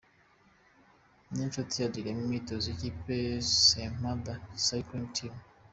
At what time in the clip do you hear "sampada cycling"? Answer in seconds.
3.65-5.09